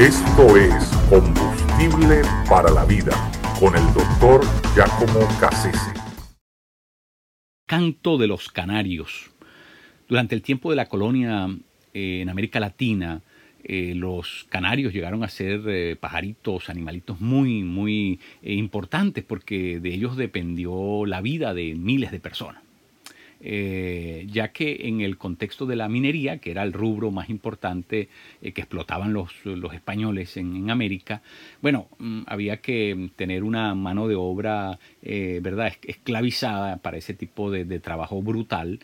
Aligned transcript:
Esto 0.00 0.56
es 0.56 0.72
Combustible 1.10 2.22
para 2.48 2.70
la 2.70 2.86
Vida 2.86 3.12
con 3.60 3.76
el 3.76 3.84
doctor 3.92 4.40
Giacomo 4.74 5.28
Cassese. 5.38 5.92
Canto 7.66 8.16
de 8.16 8.26
los 8.26 8.48
Canarios. 8.48 9.30
Durante 10.08 10.34
el 10.34 10.40
tiempo 10.40 10.70
de 10.70 10.76
la 10.76 10.88
colonia 10.88 11.54
eh, 11.92 12.20
en 12.22 12.30
América 12.30 12.60
Latina, 12.60 13.20
eh, 13.62 13.92
los 13.94 14.46
canarios 14.48 14.94
llegaron 14.94 15.22
a 15.22 15.28
ser 15.28 15.64
eh, 15.66 15.96
pajaritos, 16.00 16.70
animalitos 16.70 17.20
muy, 17.20 17.62
muy 17.62 18.20
importantes 18.40 19.22
porque 19.22 19.80
de 19.80 19.92
ellos 19.92 20.16
dependió 20.16 21.04
la 21.04 21.20
vida 21.20 21.52
de 21.52 21.74
miles 21.74 22.10
de 22.10 22.20
personas. 22.20 22.69
Eh, 23.42 24.26
ya 24.30 24.48
que 24.48 24.86
en 24.86 25.00
el 25.00 25.16
contexto 25.16 25.64
de 25.64 25.76
la 25.76 25.88
minería, 25.88 26.38
que 26.38 26.50
era 26.50 26.62
el 26.62 26.74
rubro 26.74 27.10
más 27.10 27.30
importante 27.30 28.08
eh, 28.42 28.52
que 28.52 28.60
explotaban 28.60 29.14
los, 29.14 29.32
los 29.44 29.72
españoles 29.72 30.36
en, 30.36 30.70
América, 30.70 31.22
bueno, 31.62 31.88
mm, 31.98 32.22
había 32.26 32.58
que 32.58 33.10
tener 33.16 33.42
una 33.42 33.74
mano 33.74 34.08
de 34.08 34.14
obra, 34.14 34.78
eh, 35.02 35.40
¿verdad?, 35.42 35.72
esclavizada 35.82 36.76
para 36.76 36.98
ese 36.98 37.14
tipo 37.14 37.50
de 37.50 37.80
trabajo 37.80 38.20
brutal. 38.22 38.80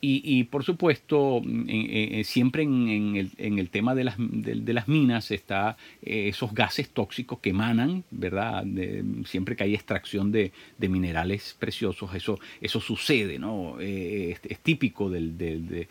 Y, 0.00 0.44
por 0.44 0.62
supuesto, 0.62 1.42
siempre 2.22 2.62
en, 2.62 3.16
el, 3.16 3.70
tema 3.70 3.96
de 3.96 4.04
las, 4.04 4.14
de, 4.18 4.72
las 4.72 4.86
minas 4.86 5.32
está 5.32 5.76
eh, 6.02 6.28
esos 6.28 6.54
gases 6.54 6.90
tóxicos 6.90 7.40
que 7.40 7.50
emanan, 7.50 8.04
¿verdad? 8.12 8.64
siempre 9.24 9.56
que 9.56 9.64
hay 9.64 9.74
extracción 9.74 10.30
de, 10.30 10.52
minerales 10.78 11.56
preciosos, 11.58 12.14
eso, 12.14 12.38
eso 12.60 12.80
sucede, 12.80 13.40
¿no? 13.40 13.80
Eh, 13.80 14.36
es, 14.48 14.58
típico 14.60 15.10
del, 15.10 15.36
del, 15.36 15.88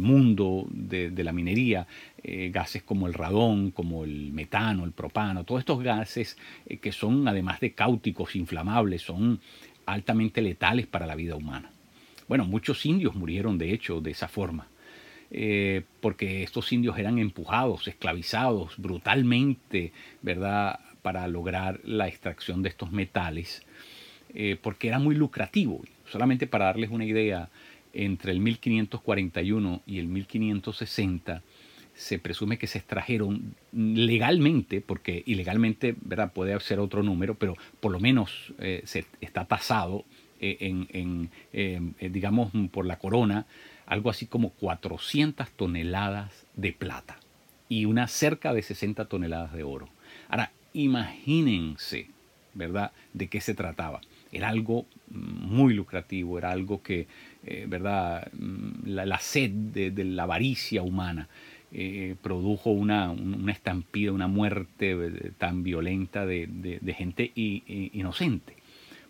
mundo 0.00 0.66
de, 0.70 1.24
la 1.24 1.32
minería, 1.32 1.88
eh, 2.22 2.50
gases 2.52 2.84
como 2.84 3.08
el 3.08 3.14
radón, 3.14 3.72
como 3.72 4.04
el 4.04 4.32
metano, 4.32 4.84
el 4.84 4.92
propano, 4.92 5.42
todos 5.42 5.60
estos 5.60 5.82
gases 5.82 6.38
que 6.80 6.92
son, 6.92 7.26
además 7.26 7.58
de 7.58 7.72
cáuticos, 7.72 8.36
inflamables, 8.36 9.02
son 9.02 9.40
altamente 9.84 10.42
letales 10.42 10.86
para 10.86 11.06
la 11.06 11.16
vida 11.16 11.34
humana. 11.34 11.72
Bueno, 12.28 12.44
muchos 12.44 12.84
indios 12.86 13.14
murieron 13.14 13.58
de 13.58 13.72
hecho 13.72 14.00
de 14.00 14.10
esa 14.10 14.28
forma, 14.28 14.68
eh, 15.30 15.82
porque 16.00 16.42
estos 16.42 16.72
indios 16.72 16.98
eran 16.98 17.18
empujados, 17.18 17.86
esclavizados 17.88 18.74
brutalmente, 18.76 19.92
¿verdad?, 20.22 20.80
para 21.02 21.28
lograr 21.28 21.80
la 21.84 22.08
extracción 22.08 22.62
de 22.62 22.68
estos 22.68 22.90
metales, 22.90 23.62
eh, 24.34 24.56
porque 24.60 24.88
era 24.88 24.98
muy 24.98 25.14
lucrativo. 25.14 25.82
Solamente 26.10 26.48
para 26.48 26.66
darles 26.66 26.90
una 26.90 27.04
idea, 27.04 27.48
entre 27.96 28.32
el 28.32 28.40
1541 28.40 29.82
y 29.86 29.98
el 29.98 30.06
1560 30.06 31.42
se 31.94 32.18
presume 32.18 32.58
que 32.58 32.66
se 32.66 32.78
extrajeron 32.78 33.54
legalmente, 33.72 34.82
porque 34.82 35.22
ilegalmente 35.24 35.96
¿verdad? 36.02 36.30
puede 36.32 36.58
ser 36.60 36.78
otro 36.78 37.02
número, 37.02 37.36
pero 37.36 37.56
por 37.80 37.90
lo 37.90 37.98
menos 37.98 38.52
eh, 38.58 38.82
se 38.84 39.06
está 39.22 39.46
tasado 39.46 40.04
eh, 40.40 40.56
en, 40.60 41.30
em, 41.52 41.92
eh, 41.98 42.08
digamos, 42.10 42.52
por 42.70 42.86
la 42.86 42.98
corona, 42.98 43.46
algo 43.86 44.10
así 44.10 44.26
como 44.26 44.50
400 44.50 45.50
toneladas 45.52 46.46
de 46.54 46.72
plata 46.72 47.18
y 47.68 47.84
una 47.84 48.08
cerca 48.08 48.52
de 48.52 48.62
60 48.62 49.06
toneladas 49.06 49.52
de 49.52 49.62
oro. 49.62 49.88
Ahora, 50.28 50.52
imagínense, 50.72 52.08
¿verdad?, 52.54 52.92
de 53.12 53.28
qué 53.28 53.40
se 53.40 53.54
trataba. 53.54 54.00
Era 54.32 54.48
algo 54.48 54.86
muy 55.08 55.74
lucrativo, 55.74 56.38
era 56.38 56.50
algo 56.50 56.82
que, 56.82 57.06
eh, 57.44 57.66
¿verdad?, 57.68 58.30
mm, 58.32 58.88
la, 58.88 59.18
sed 59.18 59.50
de, 59.50 60.04
la 60.04 60.24
avaricia 60.24 60.82
humana 60.82 61.28
produjo 62.22 62.70
una, 62.70 63.10
una, 63.10 63.52
estampida, 63.52 64.10
una 64.12 64.28
muerte 64.28 64.96
tan 65.36 65.62
violenta 65.62 66.24
de 66.24 66.94
gente 66.96 67.32
inocente 67.34 68.56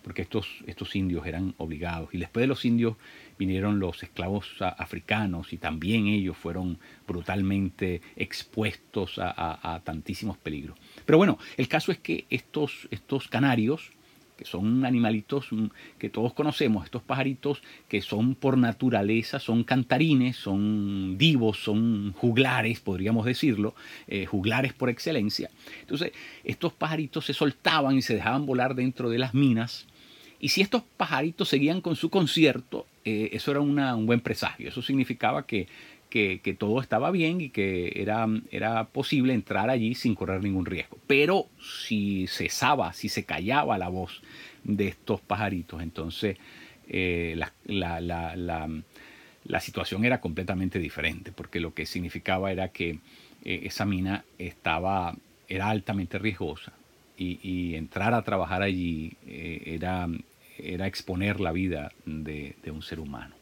porque 0.07 0.23
estos, 0.23 0.47
estos 0.69 0.95
indios 0.95 1.27
eran 1.27 1.53
obligados. 1.57 2.11
Y 2.15 2.19
después 2.19 2.45
de 2.45 2.47
los 2.47 2.65
indios 2.65 2.95
vinieron 3.41 3.81
los 3.81 4.05
esclavos 4.05 4.47
africanos 4.61 5.53
y 5.53 5.57
también 5.57 6.07
ellos 6.07 6.37
fueron 6.37 6.79
brutalmente 7.09 8.01
expuestos 8.15 9.19
a, 9.19 9.81
tantísimos 9.83 10.39
peligros. 10.39 10.79
Pero 11.05 11.19
bueno, 11.19 11.41
el 11.57 11.67
caso 11.67 11.91
es 11.91 11.99
que 11.99 12.25
estos, 12.31 12.87
estos 12.93 13.27
canarios, 13.27 13.91
que 14.37 14.45
son 14.45 14.85
animalitos 14.85 15.49
mm, 15.51 15.67
que 15.99 16.09
todos 16.09 16.35
conocemos, 16.35 16.85
estos 16.85 17.03
pajaritos 17.03 17.61
que 17.89 18.01
son 18.01 18.37
por 18.37 18.57
naturaleza, 18.57 19.41
son 19.41 19.65
cantarines, 19.65 20.37
son 20.37 21.19
divos, 21.19 21.65
son 21.65 22.13
juglares, 22.13 22.79
podríamos 22.79 23.27
decirlo, 23.27 23.75
eh, 24.07 24.25
juglares 24.25 24.73
por 24.73 24.89
excelencia. 24.89 25.51
Entonces, 25.81 26.13
estos 26.45 26.73
pajaritos 26.73 27.27
se 27.27 27.35
soltaban 27.35 27.97
y 27.97 28.03
se 28.03 28.15
dejaban 28.15 28.47
volar 28.47 28.77
dentro 28.77 29.11
de 29.11 29.19
las 29.19 29.35
minas 29.35 29.89
y 30.39 30.51
si 30.51 30.61
estos 30.61 30.83
pajaritos 30.97 31.49
seguían 31.49 31.81
con 31.81 31.97
su 31.97 32.11
concierto, 32.11 32.87
eh, 33.05 33.31
eso 33.33 33.51
era 33.51 33.61
un 33.61 34.07
buen 34.07 34.21
presagio. 34.21 34.69
Eso 34.69 34.83
significaba 34.83 35.47
que, 35.47 35.67
todo 36.59 36.81
estaba 36.81 37.11
bien 37.11 37.41
y 37.43 37.51
que 37.51 37.93
era, 37.97 38.27
era 38.51 38.85
posible 38.85 39.35
entrar 39.35 39.69
allí 39.69 39.95
sin 39.95 40.15
correr 40.15 40.43
ningún 40.43 40.67
riesgo. 40.67 40.99
Pero 41.07 41.47
si 41.61 42.27
cesaba, 42.27 42.93
si 42.93 43.09
se 43.09 43.25
callaba 43.25 43.79
la 43.79 43.89
voz 43.89 44.23
de 44.65 44.89
estos 44.89 45.21
pajaritos, 45.21 45.83
entonces 45.83 46.39
eh, 46.89 47.35
la, 47.67 48.01
la, 48.01 49.61
situación 49.61 50.05
era 50.05 50.21
completamente 50.21 50.79
diferente, 50.79 51.33
porque 51.33 51.61
lo 51.61 51.75
que 51.75 51.87
significaba 51.87 52.51
era 52.51 52.69
que 52.69 52.99
eh, 53.45 53.61
esa 53.65 53.85
mina 53.85 54.25
estaba, 54.39 55.17
era 55.49 55.69
altamente 55.69 56.19
riesgosa 56.19 56.73
y, 57.17 57.75
entrar 57.75 58.15
a 58.15 58.23
trabajar 58.23 58.63
allí 58.63 59.17
eh, 59.27 59.63
era, 59.67 60.09
era 60.59 60.87
exponer 60.87 61.41
la 61.41 61.53
vida 61.53 61.93
de, 62.05 62.55
un 62.67 62.83
ser 62.83 63.01
humano. 63.01 63.35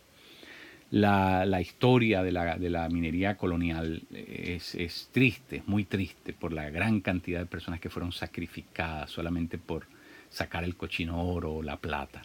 La, 0.91 1.61
historia 1.61 2.23
de 2.23 2.31
la, 2.31 2.89
minería 2.89 3.37
colonial 3.37 4.03
es, 4.13 4.75
es, 4.75 5.09
triste, 5.13 5.63
muy 5.67 5.85
triste, 5.85 6.33
por 6.33 6.53
la 6.53 6.71
gran 6.71 7.01
cantidad 7.01 7.41
de 7.41 7.47
personas 7.47 7.81
que 7.81 7.91
fueron 7.91 8.13
sacrificadas 8.13 9.11
solamente 9.11 9.59
por 9.59 9.87
sacar 10.31 10.65
el 10.65 10.77
cochino 10.77 11.23
oro 11.25 11.55
o 11.55 11.63
la 11.63 11.79
plata. 11.79 12.23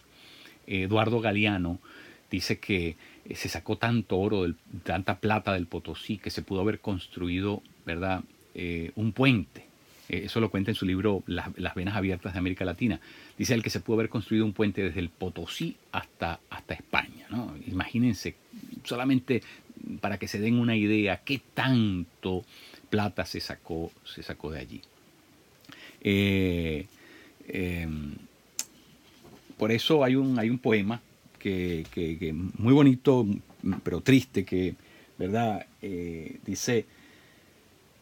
Eduardo 0.66 1.20
Galeano 1.20 1.80
dice 2.30 2.60
que 2.60 2.96
se 3.34 3.48
sacó 3.48 3.76
tanto 3.76 4.18
oro, 4.18 4.46
tanta 4.84 5.18
plata 5.18 5.52
del 5.52 5.66
Potosí, 5.66 6.18
que 6.18 6.30
se 6.30 6.42
pudo 6.42 6.60
haber 6.60 6.80
construido 6.80 7.62
¿verdad? 7.84 8.22
Eh, 8.54 8.92
un 8.94 9.12
puente 9.12 9.60
eh, 9.60 9.69
eso 10.10 10.40
lo 10.40 10.50
cuenta 10.50 10.70
en 10.70 10.74
su 10.74 10.86
libro 10.86 11.22
las, 11.26 11.74
venas 11.74 11.96
abiertas 11.96 12.32
de 12.32 12.38
América 12.38 12.64
Latina. 12.64 13.00
Dice 13.38 13.54
él 13.54 13.62
que 13.62 13.70
se 13.70 13.80
pudo 13.80 13.98
haber 13.98 14.08
construido 14.08 14.44
un 14.44 14.52
puente 14.52 14.82
desde 14.82 15.00
el 15.00 15.08
Potosí 15.08 15.76
hasta, 15.92 16.40
hasta 16.50 16.74
España. 16.74 17.26
¿no? 17.30 17.54
Imagínense, 17.66 18.34
solamente 18.84 19.42
para 20.00 20.18
que 20.18 20.28
se 20.28 20.38
den 20.38 20.58
una 20.58 20.76
idea, 20.76 21.22
qué 21.24 21.40
tanto 21.54 22.44
plata 22.90 23.24
se 23.24 23.40
sacó, 23.40 23.90
se 24.04 24.22
sacó 24.22 24.50
de 24.50 24.60
allí. 24.60 24.80
Eh, 26.02 26.86
em, 27.48 28.14
por 29.56 29.70
eso 29.70 30.04
hay 30.04 30.16
un, 30.16 30.38
hay 30.38 30.50
un 30.50 30.58
poema 30.58 31.00
que, 31.38 31.86
que, 31.92 32.32
muy 32.32 32.72
bonito, 32.72 33.26
pero 33.82 34.00
triste, 34.00 34.44
que 34.44 34.74
¿verdad? 35.18 35.66
Eh, 35.82 36.38
dice, 36.46 36.86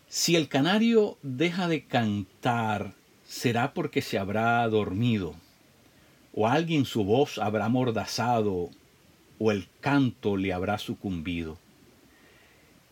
si 0.09 0.37
el 0.37 0.49
canario 0.49 1.19
deja 1.23 1.69
de 1.69 1.85
cantar, 1.85 2.95
será 3.27 3.75
porque 3.75 4.01
se 4.01 4.19
habrá 4.19 4.67
dormido, 4.69 5.35
o 6.33 6.49
alguien 6.49 6.85
su 6.85 7.05
voz 7.05 7.39
habrá 7.39 7.69
mordazado, 7.69 8.71
o 9.39 9.53
el 9.53 9.69
canto 9.81 10.37
le 10.37 10.53
habrá 10.53 10.79
sucumbido. 10.79 11.59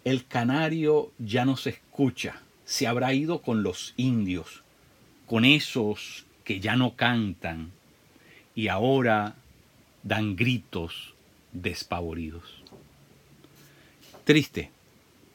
El 0.05 0.27
canario 0.27 1.11
ya 1.19 1.45
no 1.45 1.57
se 1.57 1.71
escucha, 1.71 2.43
se 2.65 2.87
habrá 2.87 3.15
ido 3.15 3.41
con 3.41 3.63
los 3.63 3.95
indios, 3.97 4.63
con 5.27 5.45
esos 5.45 6.27
que 6.45 6.61
ya 6.61 6.77
no 6.77 6.95
cantan 6.95 7.73
y 8.55 8.69
ahora 8.69 9.35
dan 10.03 10.37
gritos 10.37 11.15
despavoridos. 11.53 12.63
Triste, 14.25 14.71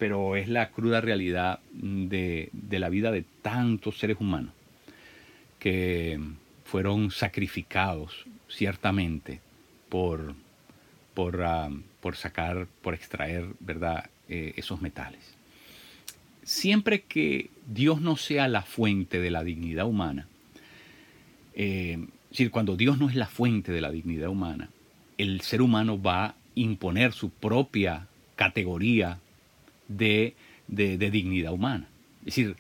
pero 0.01 0.36
es 0.36 0.50
la 0.50 0.71
cruda 0.71 1.00
realidad 1.00 1.59
de, 1.71 2.50
la 2.71 2.89
vida 2.89 3.12
de 3.12 3.24
tantos 3.44 4.00
seres 4.00 4.18
humanos 4.19 4.51
que 5.59 6.19
fueron 6.65 7.12
sacrificados 7.12 8.25
ciertamente 8.50 9.42
por, 9.89 10.33
por, 11.13 11.44
ah, 11.44 11.69
sacar, 12.15 12.65
por 12.81 12.95
extraer 12.95 13.45
¿verdad? 13.59 14.09
Eh, 14.27 14.53
esos 14.56 14.81
metales. 14.81 15.36
Siempre 16.42 17.01
que 17.03 17.51
Dios 17.68 18.01
no 18.01 18.18
sea 18.18 18.48
la 18.48 18.63
fuente 18.63 19.19
de 19.19 19.30
la 19.30 19.44
dignidad 19.44 19.86
humana, 19.86 20.27
eh, 21.53 22.00
es 22.24 22.30
decir, 22.31 22.50
cuando 22.50 22.75
Dios 22.75 22.98
no 22.98 23.07
es 23.07 23.15
la 23.15 23.27
fuente 23.27 23.71
de 23.71 23.81
la 23.81 23.92
dignidad 23.92 24.30
humana, 24.30 24.71
el 25.19 25.42
ser 25.42 25.62
humano 25.62 26.01
va 26.01 26.25
a 26.25 26.36
imponer 26.56 27.13
su 27.13 27.30
propia 27.30 28.07
categoría 28.36 29.19
de, 29.97 30.35
de, 30.67 31.11
dignidad 31.11 31.53
humana. 31.53 31.88
Es 32.21 32.25
decir, 32.25 32.55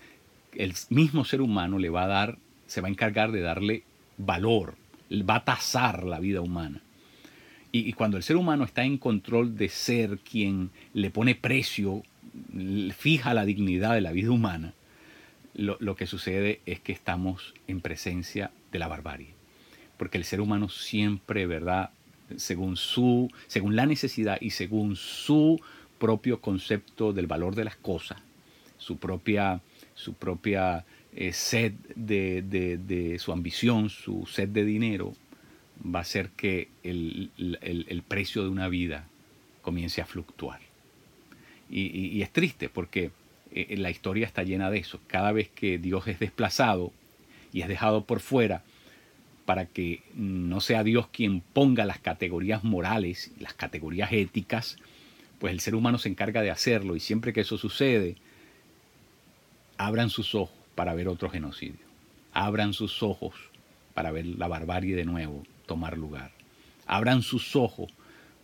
el 0.53 0.73
mismo 0.89 1.25
ser 1.25 1.41
humano 1.41 1.79
le 1.79 1.89
va 1.89 2.03
a 2.03 2.07
dar, 2.07 2.37
se 2.67 2.81
va 2.81 2.87
a 2.87 2.91
encargar 2.91 3.31
de 3.31 3.41
darle 3.41 3.83
valor, 4.17 4.75
va 5.11 5.35
a 5.35 5.45
tasar 5.45 6.03
la 6.03 6.19
vida 6.19 6.41
humana. 6.41 6.81
Y, 7.73 7.93
cuando 7.93 8.17
el 8.17 8.23
ser 8.23 8.35
humano 8.35 8.65
está 8.65 8.83
en 8.83 8.97
control 8.97 9.55
de 9.55 9.69
ser 9.69 10.19
quien 10.19 10.71
le 10.93 11.09
pone 11.09 11.35
precio, 11.35 12.03
fija 12.97 13.33
la 13.33 13.45
dignidad 13.45 13.93
de 13.93 14.01
la 14.01 14.11
vida 14.11 14.31
humana, 14.31 14.73
lo, 15.53 15.77
lo 15.79 15.95
que 15.95 16.05
sucede 16.05 16.59
es 16.65 16.81
que 16.81 16.91
estamos 16.91 17.53
en 17.67 17.79
presencia 17.79 18.51
de 18.73 18.79
la 18.79 18.89
barbarie. 18.89 19.35
Porque 19.95 20.17
el 20.17 20.25
ser 20.25 20.41
humano 20.41 20.67
siempre, 20.67 21.45
¿verdad? 21.45 21.91
Según 22.35 22.75
su, 22.75 23.31
según 23.47 23.77
la 23.77 23.85
necesidad 23.85 24.37
y 24.41 24.49
según 24.49 24.97
su 24.97 25.61
propio 26.01 26.41
concepto 26.41 27.13
del 27.13 27.27
valor 27.27 27.53
de 27.53 27.63
las 27.63 27.75
cosas, 27.75 28.17
su 28.79 28.97
propia, 28.97 29.61
su 29.93 30.15
propia 30.15 30.83
eh, 31.15 31.31
sed 31.31 31.73
de, 31.95 33.17
su 33.19 33.31
ambición, 33.31 33.91
su 33.91 34.25
sed 34.25 34.49
de 34.49 34.65
dinero, 34.65 35.13
va 35.85 35.99
a 35.99 36.01
hacer 36.01 36.29
que 36.31 36.69
el, 36.81 38.03
precio 38.07 38.41
de 38.41 38.49
una 38.49 38.67
vida 38.67 39.07
comience 39.61 40.01
a 40.01 40.07
fluctuar. 40.07 40.59
Y, 41.69 42.19
es 42.23 42.31
triste 42.31 42.67
porque 42.67 43.11
eh, 43.53 43.77
la 43.77 43.91
historia 43.91 44.25
está 44.25 44.41
llena 44.41 44.71
de 44.71 44.79
eso. 44.79 44.99
Cada 45.05 45.31
vez 45.31 45.49
que 45.49 45.77
Dios 45.77 46.07
es 46.07 46.17
desplazado 46.17 46.91
y 47.53 47.61
es 47.61 47.67
dejado 47.67 48.05
por 48.05 48.21
fuera, 48.21 48.63
para 49.45 49.67
que 49.67 50.01
no 50.15 50.61
sea 50.61 50.83
Dios 50.83 51.07
quien 51.11 51.41
ponga 51.41 51.85
las 51.85 51.99
categorías 51.99 52.63
morales, 52.63 53.31
las 53.39 53.53
categorías 53.53 54.11
éticas, 54.11 54.77
pues 55.41 55.53
el 55.53 55.59
ser 55.59 55.73
humano 55.73 55.97
se 55.97 56.07
encarga 56.07 56.43
de 56.43 56.51
hacerlo 56.51 56.95
y 56.95 56.99
siempre 56.99 57.33
que 57.33 57.41
eso 57.41 57.57
sucede, 57.57 58.15
abran 59.75 60.11
sus 60.11 60.35
ojos 60.35 60.55
para 60.75 60.93
ver 60.93 61.07
otro 61.07 61.31
genocidio, 61.31 61.79
abran 62.31 62.73
sus 62.73 63.01
ojos 63.01 63.33
para 63.95 64.11
ver 64.11 64.27
la 64.27 64.47
barbarie 64.47 64.95
de 64.95 65.03
nuevo 65.03 65.43
tomar 65.65 65.97
lugar, 65.97 66.29
abran 66.85 67.23
sus 67.23 67.55
ojos 67.55 67.91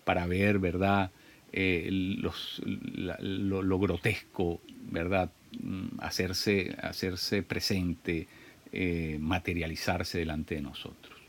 para 0.06 0.26
ver, 0.26 0.58
¿verdad?, 0.58 1.12
eh, 1.54 1.88
lo, 1.92 3.80
grotesco, 3.80 4.60
¿verdad?, 4.90 5.30
mm, 5.62 6.00
hacerse, 6.00 6.76
hacerse 6.82 7.44
presente, 7.44 8.28
eh, 8.72 9.20
materializarse 9.22 10.18
delante 10.18 10.56
de 10.56 10.62
nosotros. 10.62 11.20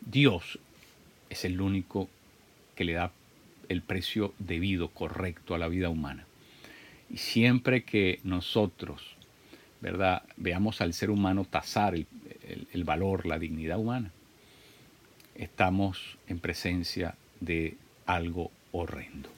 Dios 0.00 0.58
es 1.30 1.44
el 1.44 1.60
único 1.60 2.08
que 2.74 2.84
le 2.84 2.94
da 2.94 3.12
el 3.68 3.82
precio 3.82 4.34
debido, 4.38 4.88
correcto 4.88 5.54
a 5.54 5.58
la 5.58 5.68
vida 5.68 5.88
humana. 5.88 6.26
Y 7.10 7.18
siempre 7.18 7.84
que 7.84 8.20
nosotros, 8.24 9.16
¿verdad?, 9.80 10.22
veamos 10.36 10.80
al 10.80 10.92
ser 10.92 11.10
humano 11.10 11.44
tasar 11.44 11.94
el, 11.94 12.06
el, 12.48 12.66
el 12.72 12.84
valor, 12.84 13.26
la 13.26 13.38
dignidad 13.38 13.78
humana, 13.78 14.10
estamos 15.34 16.18
en 16.26 16.38
presencia 16.38 17.14
de 17.40 17.76
algo 18.06 18.50
horrendo. 18.72 19.30